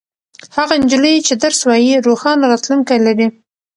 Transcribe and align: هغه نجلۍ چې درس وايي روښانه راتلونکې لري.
هغه 0.55 0.73
نجلۍ 0.81 1.15
چې 1.27 1.33
درس 1.43 1.59
وايي 1.69 1.93
روښانه 2.07 2.43
راتلونکې 2.51 2.95
لري. 3.05 3.27